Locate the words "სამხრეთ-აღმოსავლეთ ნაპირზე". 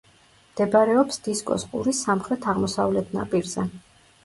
2.07-3.71